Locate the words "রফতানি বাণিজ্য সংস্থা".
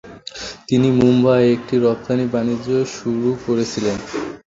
1.77-2.95